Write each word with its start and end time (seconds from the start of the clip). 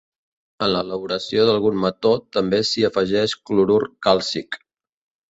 En 0.67 0.69
l'elaboració 0.75 1.43
d'algun 1.49 1.77
mató 1.83 2.13
també 2.37 2.59
s'hi 2.69 2.85
afegeix 2.89 3.35
clorur 3.51 3.77
càlcic. 4.07 4.59